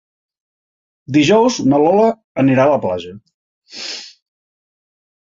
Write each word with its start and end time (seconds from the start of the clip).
Dijous 1.17 1.57
na 1.73 1.79
Lola 1.83 2.07
anirà 2.43 2.63
a 2.63 2.71
la 2.71 2.79
platja. 2.85 3.11